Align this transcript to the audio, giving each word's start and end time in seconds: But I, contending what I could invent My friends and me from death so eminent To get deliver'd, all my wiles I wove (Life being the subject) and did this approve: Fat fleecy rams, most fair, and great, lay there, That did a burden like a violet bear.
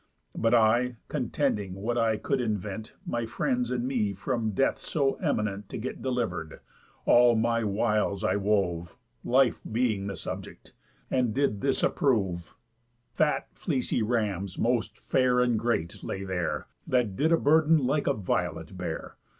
But 0.35 0.55
I, 0.55 0.95
contending 1.09 1.75
what 1.75 1.95
I 1.95 2.17
could 2.17 2.41
invent 2.41 2.93
My 3.05 3.27
friends 3.27 3.69
and 3.69 3.87
me 3.87 4.13
from 4.13 4.49
death 4.49 4.79
so 4.79 5.13
eminent 5.17 5.69
To 5.69 5.77
get 5.77 6.01
deliver'd, 6.01 6.59
all 7.05 7.35
my 7.35 7.63
wiles 7.63 8.23
I 8.23 8.35
wove 8.35 8.97
(Life 9.23 9.61
being 9.71 10.07
the 10.07 10.15
subject) 10.15 10.73
and 11.11 11.35
did 11.35 11.61
this 11.61 11.83
approve: 11.83 12.57
Fat 13.13 13.49
fleecy 13.53 14.01
rams, 14.01 14.57
most 14.57 14.97
fair, 14.97 15.39
and 15.39 15.59
great, 15.59 16.03
lay 16.03 16.23
there, 16.23 16.65
That 16.87 17.15
did 17.15 17.31
a 17.31 17.37
burden 17.37 17.77
like 17.85 18.07
a 18.07 18.15
violet 18.15 18.75
bear. 18.75 19.17